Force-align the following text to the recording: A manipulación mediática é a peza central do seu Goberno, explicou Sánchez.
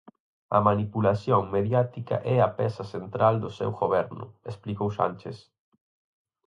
A 0.57 0.59
manipulación 0.69 1.41
mediática 1.55 2.15
é 2.35 2.37
a 2.41 2.49
peza 2.59 2.83
central 2.93 3.35
do 3.43 3.49
seu 3.57 3.71
Goberno, 3.81 4.25
explicou 4.51 4.89
Sánchez. 4.99 5.37